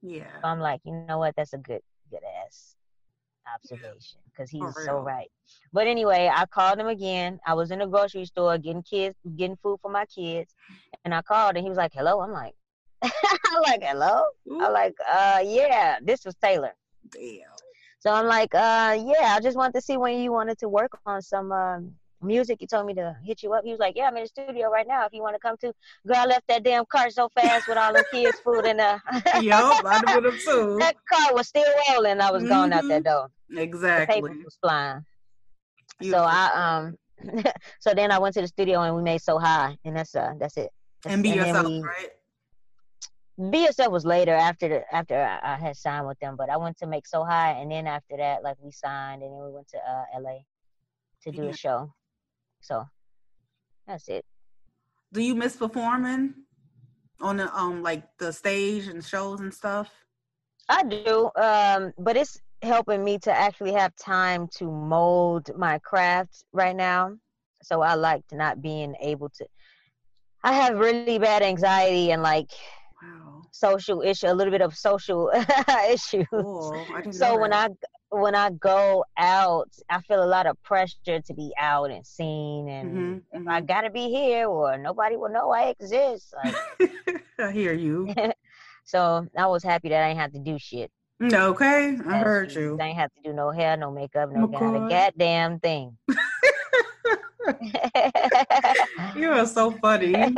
[0.03, 0.25] Yeah.
[0.43, 1.35] So I'm like, you know what?
[1.37, 2.75] That's a good, good ass
[3.55, 5.29] observation because he's so right.
[5.73, 7.39] But anyway, I called him again.
[7.47, 10.55] I was in the grocery store getting kids, getting food for my kids,
[11.05, 12.55] and I called and he was like, "Hello." I'm like,
[13.03, 16.75] I'm like, "Hello." I'm like, "Uh, yeah." This was Taylor.
[17.11, 17.43] Damn.
[17.99, 20.93] So I'm like, "Uh, yeah." I just wanted to see when you wanted to work
[21.07, 22.59] on some um, music.
[22.61, 23.65] He told me to hit you up.
[23.65, 25.05] He was like, "Yeah, I'm in the studio right now.
[25.07, 25.73] If you want to come to."
[26.07, 28.99] Girl, I left that damn car so fast with all the kids' food and uh,
[29.41, 30.77] Yup, I did them too.
[30.81, 32.21] that car was still rolling.
[32.21, 33.31] I was going out that door.
[33.49, 34.15] The Exactly.
[34.23, 35.05] paper was flying.
[36.03, 36.97] So I um
[37.81, 40.33] so then I went to the studio and we made so high and that's uh
[40.39, 40.71] that's it.
[41.07, 42.09] and be then yourself, we- right?
[43.53, 46.77] Yourself was later after the after I, I had signed with them, but I went
[46.79, 49.69] to make so high and then after that like we signed and then we went
[49.69, 50.39] to uh LA
[51.23, 51.51] to do Yeah.
[51.51, 51.93] a show.
[52.61, 52.87] So
[53.87, 54.25] that's it.
[55.13, 56.35] Do you miss performing
[57.21, 59.91] on the um like the stage and shows and stuff?
[60.69, 66.45] I do, um, but it's helping me to actually have time to mold my craft
[66.53, 67.17] right now.
[67.63, 69.47] So I like to not being able to.
[70.43, 72.35] I have really bad anxiety and like
[73.03, 73.43] Wow.
[73.53, 75.31] social issue, a little bit of social
[75.91, 76.27] issues.
[76.31, 76.87] Cool.
[77.11, 77.53] So when.
[77.53, 77.69] I
[78.11, 82.69] when I go out, I feel a lot of pressure to be out and seen,
[82.69, 83.51] and Mhm, if mhm.
[83.51, 86.35] I gotta be here or nobody will know I exist.
[86.35, 86.55] Like,
[87.39, 88.13] I hear you.
[88.85, 90.91] so I was happy that I didn't have to do shit.
[91.23, 92.79] Okay, I heard you.
[92.81, 95.97] I ain't have to do no hair, no makeup, no Oh, goddamn thing.
[99.15, 100.35] You are so funny.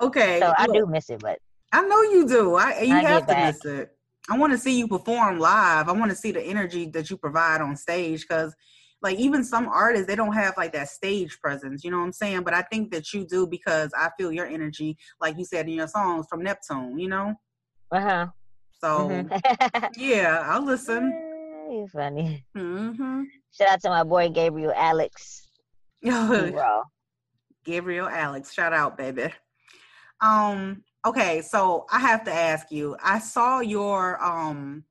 [0.00, 0.40] okay.
[0.40, 1.38] so I do miss it, but
[1.72, 2.54] I know you do.
[2.56, 3.54] I you I have to back.
[3.54, 3.97] miss it.
[4.30, 5.88] I want to see you perform live.
[5.88, 8.54] I want to see the energy that you provide on stage because
[9.00, 12.12] like even some artists they don't have like that stage presence, you know what I'm
[12.12, 12.42] saying?
[12.42, 15.74] But I think that you do because I feel your energy, like you said in
[15.74, 17.34] your songs from Neptune, you know?
[17.92, 18.26] uh huh.
[18.80, 19.26] So
[19.96, 21.04] yeah, I'll listen.
[21.70, 22.44] you funny.
[22.56, 23.22] Mm-hmm.
[23.50, 25.48] Shout out to my boy Gabriel Alex.
[27.64, 29.32] Gabriel Alex, shout out, baby.
[30.20, 32.96] Um, okay, so I have to ask you.
[33.02, 34.84] I saw your um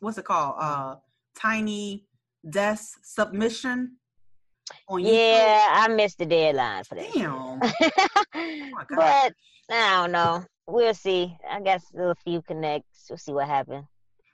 [0.00, 0.56] what's it called?
[0.58, 0.96] Uh
[1.34, 2.06] tiny
[2.48, 3.96] desk submission
[4.88, 7.06] on Yeah, I missed the deadline for that.
[7.08, 7.60] YouTube.
[8.34, 8.70] Damn.
[8.70, 9.32] my but
[9.70, 10.44] I don't know.
[10.66, 11.36] We'll see.
[11.48, 13.06] I guess a few connects.
[13.08, 13.86] We'll see what happens.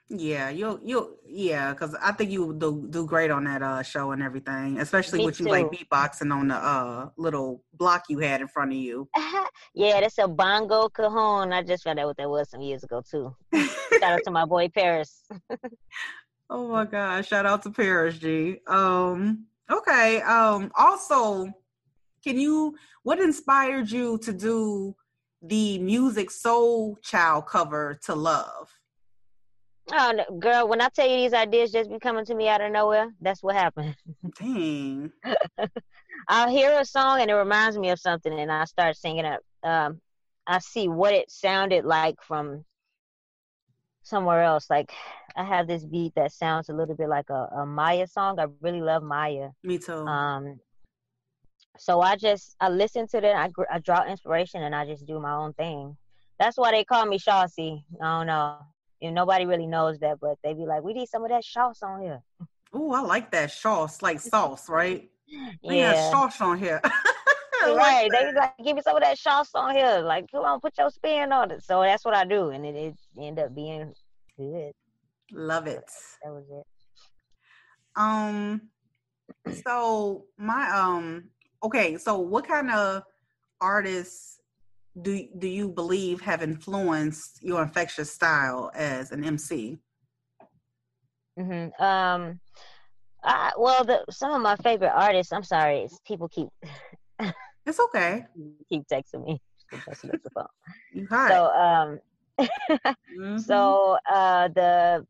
[0.09, 3.81] Yeah, you'll you'll yeah, because I think you would do do great on that uh
[3.81, 8.19] show and everything, especially Me with you like beatboxing on the uh little block you
[8.19, 9.09] had in front of you.
[9.73, 11.51] yeah, that's a bongo cajon.
[11.51, 13.35] I just found out what that was some years ago too.
[13.53, 15.23] Shout out to my boy Paris.
[16.47, 18.59] Oh my gosh, shout out to Paris G.
[18.67, 21.51] Um okay, um also
[22.23, 24.95] can you what inspired you to do
[25.41, 28.69] the Musiq Soulchild cover to love?
[29.93, 32.61] Oh, no, girl, when I tell you these ideas just be coming to me out
[32.61, 33.95] of nowhere, that's what happened.
[34.39, 35.11] Dang.
[36.27, 39.39] I'll hear a song and it reminds me of something, and I start singing it.
[39.63, 40.01] Um,
[40.47, 42.65] I see what it sounded like from
[44.03, 44.69] somewhere else.
[44.69, 44.91] Like
[45.35, 48.39] I have this beat that sounds a little bit like a, a Mya song.
[48.39, 49.51] I really love Mya.
[49.63, 50.05] Me too.
[50.05, 50.59] Um,
[51.77, 53.35] so I just I listen to them.
[53.35, 55.97] I I draw inspiration and I just do my own thing.
[56.39, 57.83] That's why they call me Shawty.
[58.01, 58.57] I don't know.
[59.05, 61.83] And nobody really knows that, but they be like, "We need some of that sauce
[61.83, 62.21] on here."
[62.73, 65.09] Oh, I like that sauce, like sauce, right?
[65.63, 66.79] We Yeah, sauce on here.
[67.63, 68.11] I like right.
[68.11, 70.77] They be like, "Give me some of that sauce on here." Like, come on, put
[70.77, 71.63] your spin on it.
[71.63, 73.93] So that's what I do, and it, it end up being
[74.37, 74.71] good.
[75.31, 75.89] Love it.
[76.23, 76.65] That was it.
[77.95, 78.61] Um,
[79.65, 81.29] so my um,
[81.63, 81.97] okay.
[81.97, 83.03] So what kind of
[83.61, 84.39] artists
[85.01, 89.77] do do you believe have influenced your infectious style as an MC?
[91.37, 92.39] hmm Um,
[93.23, 95.33] I, well, the some of my favorite artists.
[95.33, 96.47] I'm sorry, it's, people keep
[97.65, 98.25] It's okay.
[98.69, 99.41] keep texting me.
[99.73, 100.45] Up the phone.
[100.93, 101.29] You hot.
[101.31, 101.99] So, um,
[103.17, 103.39] Mhm.
[103.45, 105.05] so uh, the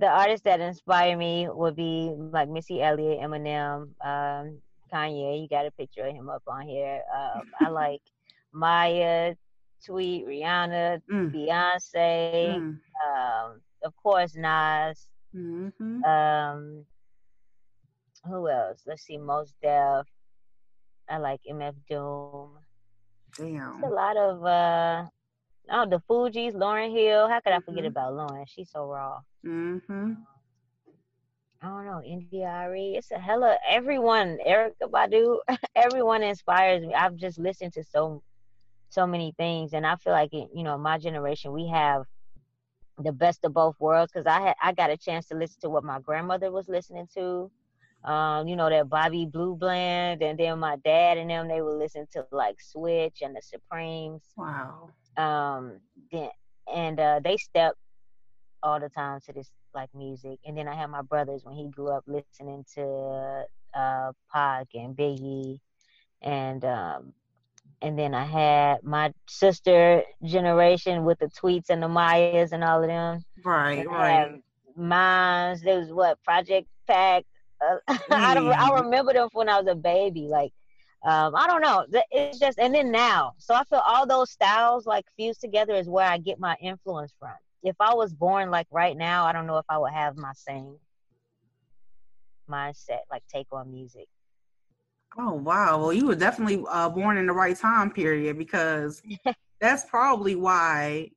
[0.00, 4.60] the artists that inspire me would be like Missy Elliott, Eminem, um,
[4.92, 5.42] Kanye.
[5.42, 7.02] You got a picture of him up on here.
[7.14, 8.02] Um, I like
[8.52, 9.34] Mya,
[9.84, 15.06] Tweet, Rihanna, Mm, Beyonce, mm, um, of course Nas.
[15.32, 16.04] mhm.
[16.04, 16.86] Um,
[18.24, 18.82] who else?
[18.86, 20.06] Let's see, Mos Def.
[21.08, 22.44] I like MF Doom.
[23.62, 25.06] There's a lot of uh
[25.70, 27.28] oh the Fugees, Lauryn Hill.
[27.28, 27.86] How could I forget Mhm.
[27.86, 28.44] about Lauryn?
[28.48, 29.20] She's so raw.
[29.46, 30.12] Mm-hmm.
[31.62, 32.94] I don't know, India.Arie.
[32.96, 35.38] It's a hella everyone, Erykah Badu,
[35.74, 36.94] everyone inspires me.
[36.94, 38.22] I've just listened to so
[38.90, 42.04] so many things and I feel like it, you know, my generation we have
[42.98, 45.70] the best of both worlds because I had I got a chance to listen to
[45.70, 47.50] what my grandmother was listening to.
[48.04, 51.78] Um, you know, that Bobby Blue Bland and then my dad and them they would
[51.78, 54.22] listen to like Switch and the Supremes.
[54.36, 54.90] Wow.
[55.16, 56.30] um then
[56.72, 57.74] and uh they step
[58.62, 61.68] all the time to this like music and then i had my brothers when he
[61.68, 65.58] grew up listening to uh Pac and biggie
[66.22, 67.12] and um
[67.82, 72.72] and then i had my sister generation with the tweets and the Myas and all
[72.72, 73.10] of them
[73.44, 74.42] Right, and right.
[74.76, 77.24] mines there was what project pack
[77.64, 77.76] uh,
[78.22, 78.82] I, don't, I Mm.
[78.82, 80.52] remember them when i was a baby like
[81.04, 81.86] um, I don't know.
[82.10, 85.88] It's just, and then now, so I feel all those styles like fused together is
[85.88, 87.34] where I get my influence from.
[87.62, 90.32] If I was born like right now, I don't know if I would have my
[90.34, 90.76] same
[92.50, 94.08] mindset, like take on music.
[95.16, 95.78] Oh wow.
[95.80, 99.02] Well, you were definitely uh, born in the right time period because
[99.60, 101.10] that's probably why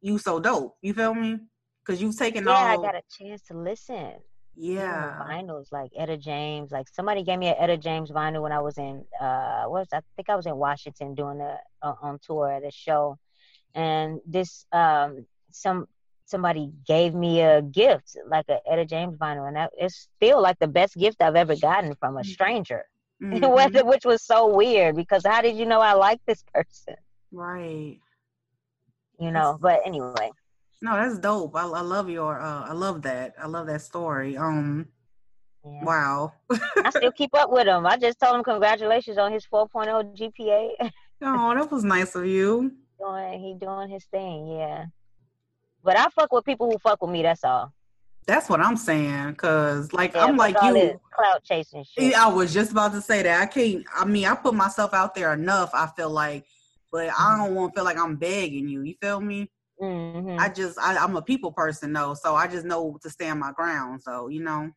[0.00, 0.76] you so dope.
[0.82, 1.38] You feel me?
[1.84, 2.54] Because you've taken all.
[2.54, 4.14] Yeah, I got a chance to listen.
[4.56, 5.24] yeah.
[5.28, 6.72] vinyls like Etta James.
[6.72, 9.88] Like somebody gave me an Etta James vinyl when I was in uh what was
[9.92, 13.18] I think I was in Washington doing a uh, on tour at a show,
[13.74, 15.86] and this um some
[16.30, 20.58] somebody gave me a gift like a Etta James vinyl, and that it's still like
[20.58, 22.84] the best gift I've ever gotten from a stranger.
[23.22, 23.84] Mhm.
[23.84, 26.94] Which was so weird because how did you know I like this person?
[27.30, 27.98] Right.
[29.18, 29.58] You know.
[29.60, 30.30] But anyway,
[30.80, 31.54] No, that's dope.
[31.54, 32.40] I, I love your.
[32.40, 33.34] Uh, I love that.
[33.38, 34.38] I love that story.
[34.38, 34.86] Um.
[35.66, 35.84] yeah.
[35.84, 36.32] Wow.
[36.50, 37.84] I still keep up with him.
[37.86, 40.90] I just told him congratulations on his 4.0 GPA.
[41.22, 42.72] Oh, that was nice of you.
[42.98, 44.86] doing he doing his thing, yeah.
[45.82, 47.22] But I fuck with people who fuck with me.
[47.22, 47.72] That's all.
[48.26, 49.34] That's what I'm saying.
[49.36, 51.00] Cause like Yeah, I'm like you.
[51.12, 52.14] clout chasing shit.
[52.14, 53.40] I was just about to say that.
[53.42, 53.84] I can't.
[53.94, 55.70] I mean, I put myself out there enough.
[55.74, 56.44] I feel like,
[56.92, 57.44] but I Mm-hmm.
[57.44, 58.82] don't want to feel like I'm begging you.
[58.82, 59.50] You feel me?
[59.80, 63.40] hmm I just, I, I'm a people person though, so I just know to stand
[63.40, 64.02] my ground.
[64.02, 64.70] So you know,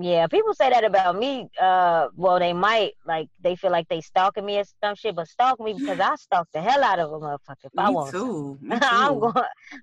[0.00, 1.48] Yeah, people say that about me.
[1.60, 5.26] Uh, well, they might like they feel like they stalking me or some shit, but
[5.26, 8.58] stalk me because I stalk the hell out of a motherfucker if I want too.
[8.62, 8.78] Me too.
[8.80, 9.32] I'm going.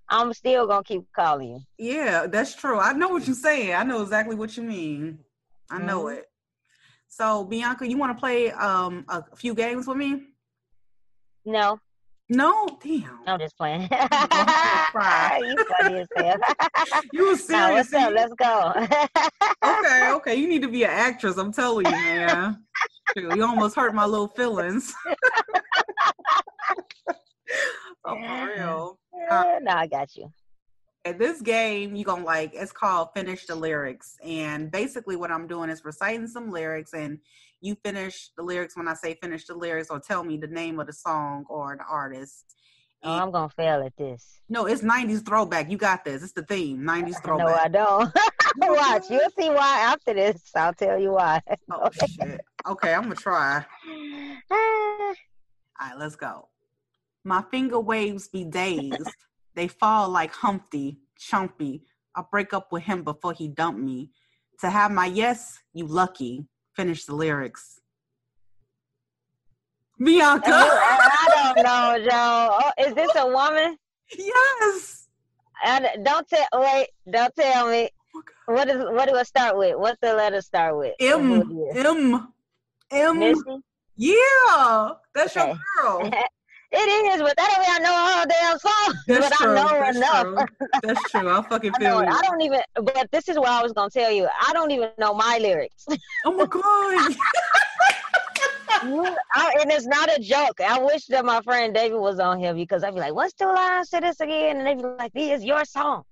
[0.07, 1.61] I'm still gonna keep calling you.
[1.77, 2.79] Yeah, that's true.
[2.79, 3.73] I know what you're saying.
[3.73, 5.19] I know exactly what you mean.
[5.69, 6.17] I know Mhm.
[6.19, 6.25] it.
[7.09, 10.27] So Bianca, you want to play um a few games with me?
[11.45, 11.77] No,
[12.27, 13.19] No, damn.
[13.27, 13.81] I'm just playing.
[13.83, 13.99] you funny
[15.99, 16.37] as hell.
[17.13, 17.91] You were no, serious.
[17.91, 18.13] what's up?
[18.13, 18.73] Let's go.
[19.63, 20.35] okay, okay.
[20.35, 21.37] You need to be an actress.
[21.37, 22.63] I'm telling you, man.
[23.15, 24.91] You almost hurt my little feelings.
[28.05, 28.97] oh, for real.
[29.29, 30.33] Uh, no, I got you.
[31.05, 32.55] And this game, you gonna like.
[32.55, 37.19] It's called Finish the Lyrics, and basically, what I'm doing is reciting some lyrics, and
[37.61, 40.79] you finish the lyrics when I say finish the lyrics, or tell me the name
[40.79, 42.55] of the song or the artist.
[43.03, 44.41] Oh, I'm gonna fail at this.
[44.49, 45.69] No, it's '90s throwback.
[45.69, 46.23] You got this.
[46.23, 46.79] It's the theme.
[46.81, 47.45] '90s throwback.
[47.47, 47.53] No.
[47.55, 48.13] I don't.
[48.57, 50.41] Watch, you'll see why after this.
[50.55, 51.41] I'll tell you why.
[51.71, 52.41] Oh shit.
[52.67, 53.65] Okay, I'm gonna try.
[54.51, 55.13] All
[55.81, 56.47] right, let's go.
[57.23, 59.09] My finger waves be dazed.
[59.55, 61.81] they fall like Humpty, chumpy.
[62.15, 64.09] I break up with him before he dumped me.
[64.61, 66.47] To have my yes, you lucky.
[66.75, 67.79] Finish the lyrics.
[69.97, 70.51] Bianca.
[70.51, 72.59] I don't know, Joe.
[72.61, 73.77] Oh, is this a woman?
[74.17, 75.07] yes.
[75.63, 76.45] I, don't tell.
[76.53, 77.89] Wait, don't tell me.
[78.13, 78.77] Oh, what is?
[78.77, 79.77] What do I start with?
[79.77, 80.93] What's the letter start with?
[80.99, 81.41] M.
[81.41, 81.85] Who it is?
[81.85, 82.27] M.
[82.91, 83.19] M.
[83.19, 83.41] Missy.
[83.95, 84.89] Yeah.
[85.13, 85.47] That's Okay.
[85.47, 86.11] your girl.
[86.77, 88.95] It is, but that don't mean I know all damn song.
[89.07, 89.51] That's but true.
[89.51, 90.23] I know That's enough.
[90.23, 90.67] true.
[90.83, 91.29] That's true.
[91.29, 92.05] I fucking I, know it.
[92.07, 92.11] you.
[92.11, 92.59] I don't even.
[92.75, 94.27] But this is what I was gonna tell you.
[94.45, 95.85] I don't even know my lyrics.
[96.25, 97.15] Oh my god.
[99.33, 100.59] I, and it's not a joke.
[100.61, 103.45] I wish that my friend David was on here because I'd be like, "What's two
[103.45, 106.03] lines to this again?" And they'd be like, "This is your song.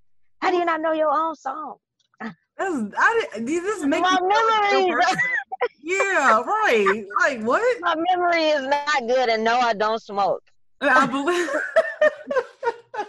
[0.41, 1.75] How do you not know your own song?"
[2.21, 5.05] That's I this is making My me feel like a real memories.
[5.05, 5.19] person.
[5.81, 7.05] Yeah, right.
[7.19, 7.81] Like what?
[7.81, 10.41] My memory is not good, and no, I don't smoke.
[10.89, 11.49] I believe.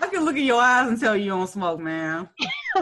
[0.00, 2.28] I can look in your eyes and tell you don't smoke, man.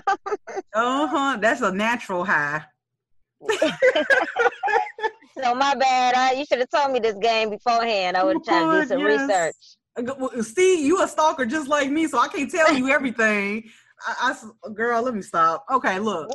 [0.75, 1.39] uh huh.
[1.41, 2.65] That's a natural high.
[5.43, 6.15] So my bad.
[6.15, 8.17] I, you should have told me this game beforehand.
[8.17, 9.21] I would have tried to do some yes.
[9.21, 10.19] research.
[10.19, 13.65] Well, See, you a stalker just like me, so I can't tell you everything.
[14.07, 15.65] I, I girl, let me stop.
[15.71, 16.31] Okay, look.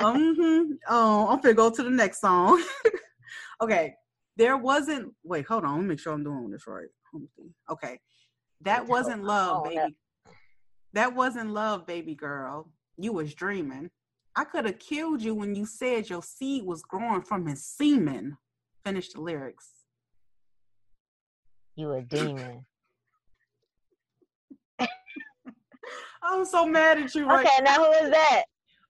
[0.00, 0.72] mm-hmm.
[0.88, 2.62] Oh, I'm gonna go to the next song.
[3.60, 3.94] okay,
[4.36, 5.12] there wasn't.
[5.24, 5.74] Wait, hold on.
[5.76, 6.88] Let me make sure I'm doing this right.
[7.12, 7.50] Let me see.
[7.70, 7.98] Okay,
[8.62, 9.96] that wasn't love, Oh, baby.
[10.94, 12.70] That wasn't love, baby girl.
[12.98, 13.90] You was dreaming.
[14.36, 18.36] I could have killed you when you said your seed was growing from his semen.
[18.84, 19.70] Finish the lyrics.
[21.76, 22.64] You a demon.
[26.22, 28.42] I'm so mad at you right Okay, now who is that?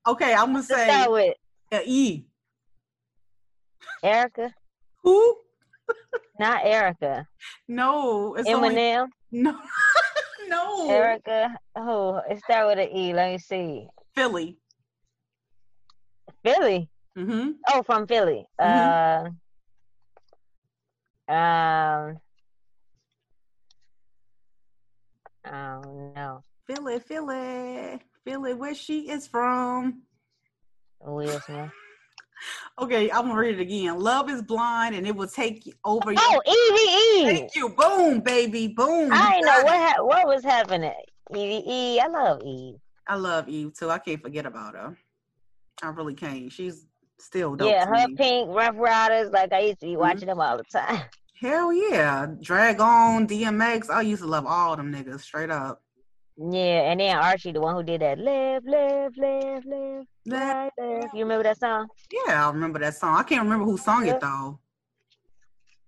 [0.06, 1.34] Okay, I'm gonna To say start with
[1.86, 2.24] E.
[4.04, 4.52] Erykah.
[5.02, 5.36] Who?
[6.38, 7.26] Not Erykah.
[7.68, 8.74] No, it's only
[9.30, 9.58] no,
[10.48, 10.88] no.
[10.88, 11.54] Erykah.
[11.76, 12.20] Who?
[12.30, 13.12] It start with an E.
[13.12, 13.86] Let me see.
[14.14, 14.58] Philly.
[16.44, 16.88] Philly.
[17.16, 17.50] Mm-hmm.
[17.72, 18.46] Oh, from Philly.
[18.58, 19.28] Uh,
[21.28, 22.18] um.
[25.44, 26.42] Oh no.
[26.66, 30.02] Philly, Philly, Philly, where she is from.
[31.00, 31.70] Will Smith.
[32.80, 33.98] Okay, I'm gonna read it again.
[33.98, 36.12] Love is blind, and it will take you over.
[36.16, 37.38] Oh, your- Evie E.
[37.38, 37.68] Thank you.
[37.70, 38.68] Boom, baby.
[38.68, 39.10] Boom.
[39.12, 40.92] I know what ha- what was happening.
[41.34, 42.00] Evie E.
[42.00, 42.76] I love Eve.
[43.06, 43.90] I love Eve too.
[43.90, 44.96] I can't forget about her.
[45.82, 46.50] I really can't.
[46.52, 46.86] She's
[47.18, 47.70] still dope.
[47.70, 48.14] Yeah, her me.
[48.14, 49.30] Pink, Ruff Ryders.
[49.30, 50.00] Like I used to be mm-hmm.
[50.00, 51.02] watching them all the time.
[51.40, 52.28] Hell yeah.
[52.40, 53.90] Drag-On, DMX.
[53.90, 55.82] I used to love all them niggas straight up.
[56.38, 61.10] Yeah, and then Archie, the one who did that live, live, live, live, right live.
[61.14, 61.88] You remember that song?
[62.10, 63.16] Yeah, I remember that song.
[63.16, 64.58] I can't remember who sung it though.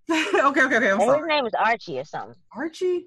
[0.11, 0.90] okay, okay, okay.
[0.90, 2.36] I'm And his name is Archie or something.
[2.55, 3.07] Archie.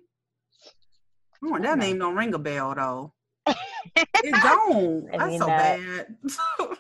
[1.43, 3.13] Oh, that name don't ring a bell though.
[3.45, 5.05] it don't.
[5.11, 5.57] That's so not.
[5.57, 6.07] bad.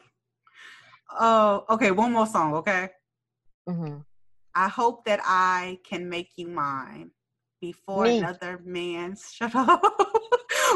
[1.19, 1.91] Oh, okay.
[1.91, 2.89] One more song, okay?
[3.67, 3.99] hmm
[4.53, 7.11] I hope that I can make you mine
[7.61, 8.17] before Me.
[8.19, 9.15] another man.
[9.31, 9.81] Shut up.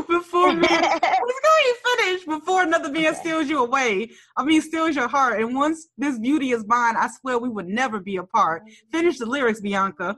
[0.08, 0.54] Before.
[0.54, 1.76] Let's go ahead
[2.12, 4.12] finish before another man steals you away.
[4.36, 5.42] I mean, steals your heart.
[5.42, 8.64] And once this beauty is mine, I swear we would never be apart.
[8.92, 10.18] Finish the lyrics, Bianca.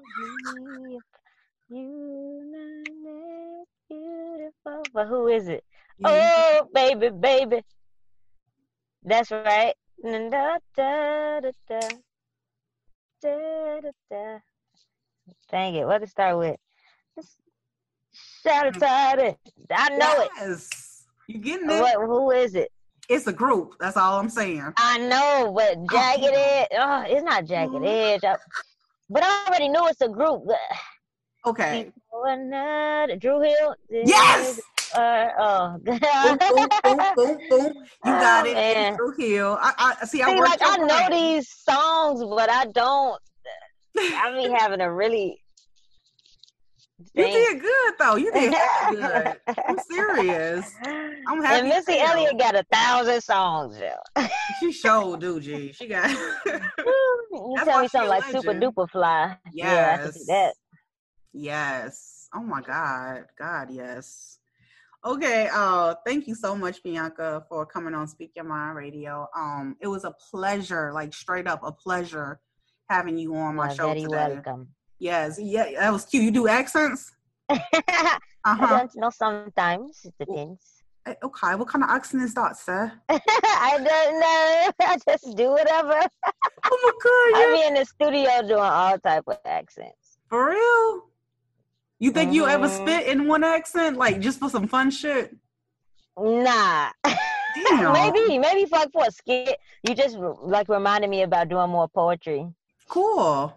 [1.69, 2.41] You
[3.89, 4.83] beautiful.
[4.93, 5.63] But who is it?
[5.99, 6.09] Yeah.
[6.09, 7.61] Oh, baby, baby.
[9.03, 9.73] That's right.
[10.01, 11.79] Da, da, da, da.
[13.21, 14.39] Da, da, da.
[15.49, 15.85] Dang it.
[15.85, 16.57] What to start with?
[17.15, 17.25] Shout
[18.45, 19.37] it.
[19.71, 20.29] I know it.
[20.37, 21.05] Yes.
[21.27, 21.79] You getting it?
[21.79, 22.71] What, who is it?
[23.09, 23.75] It's a group.
[23.79, 24.73] That's all I'm saying.
[24.77, 26.67] I know, but Jagged Edge.
[26.77, 28.23] Oh, it's not Jagged Edge.
[28.23, 28.37] I-
[29.09, 30.43] but I already knew it's a group.
[31.45, 31.91] Okay.
[33.19, 33.75] Dru Hill.
[33.89, 34.59] Yes.
[34.95, 35.77] Uh, oh.
[35.83, 37.73] boom, boom, boom, boom, boom.
[38.05, 38.53] You got Oh, it.
[38.53, 38.95] man.
[38.95, 39.57] Dru Hill.
[39.61, 40.21] I, I see.
[40.21, 43.19] I See, like I know these songs, but I don't.
[43.97, 45.42] I be having a really.
[47.13, 48.15] You did good though.
[48.15, 48.53] You did
[48.89, 49.39] good.
[49.67, 50.73] I'm serious.
[51.27, 51.99] I'm happy And Missy.
[51.99, 54.25] Elliott got a thousand songs, yo.
[54.59, 55.71] She showed, do G.
[55.73, 56.09] She got.
[56.45, 59.37] you tell me something like super duper fly.
[59.51, 60.25] Yeah, I can do Yes.
[60.27, 60.53] that.
[61.33, 62.27] yes.
[62.33, 63.25] Oh my God.
[63.37, 64.39] God, yes.
[65.05, 65.49] Okay.
[65.53, 69.27] Uh, thank you so much, Bianca, for coming on Speak Your Mind Radio.
[69.35, 72.39] Um, it was a pleasure, like straight up a pleasure
[72.89, 74.29] having you on my You're show very today.
[74.35, 74.67] welcome.
[75.03, 75.37] Yes.
[75.37, 76.23] Yeah, that was cute.
[76.23, 77.11] You do accents?
[77.49, 78.67] I Uh-huh.
[78.77, 79.99] don't know sometimes.
[80.05, 80.63] It depends.
[81.05, 81.55] Eh, Okay.
[81.55, 82.89] What kind of accent is that, sir?
[83.09, 84.71] I don't know.
[84.91, 85.99] I just do whatever.
[86.71, 87.29] Oh my God.
[87.37, 87.55] I yeah.
[87.57, 90.17] be in the studio doing all type of accents.
[90.29, 91.03] For real?
[91.99, 92.77] You think you ever Mhm.
[92.81, 95.35] spit in one accent, like just for some fun shit?
[96.17, 96.91] Nah.
[97.69, 97.91] Damn.
[97.93, 99.59] maybe, maybe for, like for a skit.
[99.87, 102.47] You just like reminded me about doing more poetry.
[102.87, 103.53] Cool.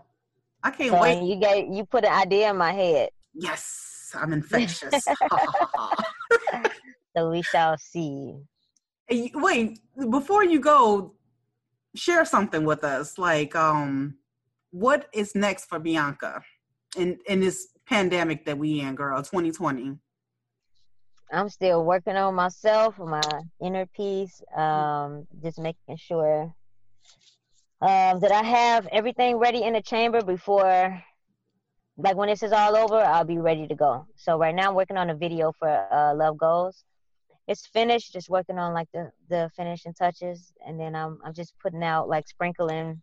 [0.66, 1.22] I can't So wait.
[1.22, 3.10] you get you put an idea in my head.
[3.34, 5.06] Yes, I'm infectious.
[7.16, 8.34] So we shall see.
[9.10, 11.14] Wait, before you go,
[11.94, 13.16] share something with us.
[13.16, 14.18] Like, um,
[14.70, 16.42] what is next for Bianca
[16.94, 19.22] in in this pandemic that we in, girl?
[19.22, 19.96] 2020.
[21.32, 23.22] I'm still working on myself, my
[23.62, 26.54] inner peace, um, just making sure
[27.81, 31.03] um, that I have everything ready in the chamber before,
[31.99, 34.07] like when this is all over, I'll be ready to go.
[34.16, 36.85] So right now, I'm working on a video for uh, Love Goals.
[37.49, 41.55] It's finished, just working on like the the finishing touches, and then I'm I'm just
[41.62, 43.03] putting out like sprinkling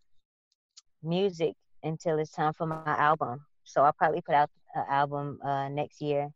[1.02, 1.54] music
[1.84, 3.46] until it's time for my album.
[3.64, 6.30] So I'll probably put out an album uh, next year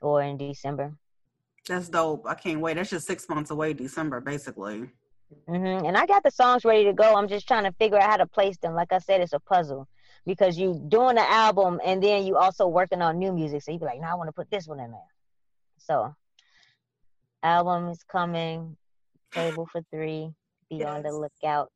[0.00, 0.94] or in December.
[1.66, 2.26] That's dope.
[2.26, 2.74] I can't wait.
[2.74, 4.90] That's just six months away, December, basically.
[5.48, 7.14] Hmm And I got the songs ready to go.
[7.16, 8.74] I'm just trying to figure out how to place them.
[8.74, 9.88] Like I said, it's a puzzle
[10.26, 13.62] because you doing the album and then you also working on new music.
[13.62, 15.00] So you be like, now I want to put this one in there.
[15.78, 16.14] So
[17.42, 18.76] album is coming.
[19.34, 20.30] Table for three.
[20.70, 21.70] Be on the lookout.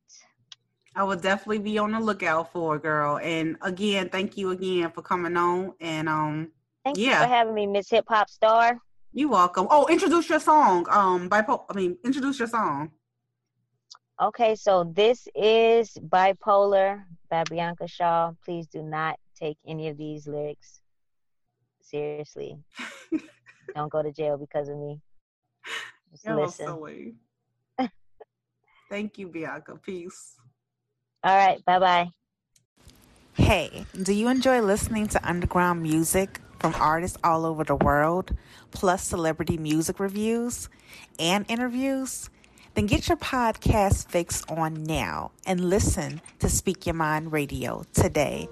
[0.95, 3.19] I will definitely be on the lookout for it, girl.
[3.19, 5.73] And again, thank you again for coming on.
[5.79, 6.51] And um,
[6.83, 7.21] Thank Yeah.
[7.21, 8.79] you for having me, Miss Hip Hop Star.
[9.13, 9.67] you're welcome.
[9.69, 10.87] Oh, introduce your song.
[10.89, 12.91] Um, bipo- I mean, introduce your song.
[14.21, 18.33] Okay, so this is Bipolar by Bianca Shaw.
[18.43, 20.81] Please do not take any of these lyrics
[21.81, 22.57] seriously.
[23.75, 24.99] Don't go to jail because of me.
[26.11, 26.65] Just You're listen.
[26.65, 27.15] so sweet.
[28.89, 29.77] Thank you, Bianca.
[29.77, 30.35] Peace.
[31.23, 32.09] All right, bye bye.
[33.35, 38.35] Hey, do you enjoy listening to underground music from artists all over the world,
[38.71, 40.67] plus celebrity music reviews
[41.17, 42.29] and interviews?
[42.75, 48.47] Then get your podcast fix on now and listen to Speak Your Mind Radio today.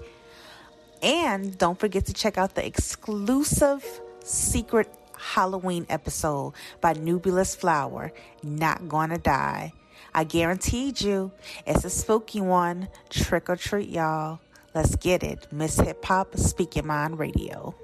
[1.02, 3.84] And don't forget to check out the exclusive
[4.24, 8.12] secret Halloween episode by Nubulous Flower,
[8.42, 9.72] Not Gonna Die.
[10.14, 11.32] I guaranteed you
[11.66, 12.88] it's a spooky one.
[13.10, 14.40] Trick or treat, y'all.
[14.74, 15.46] Let's get it.
[15.52, 17.74] Miss Hip Hop, Speak Your Mind Radio.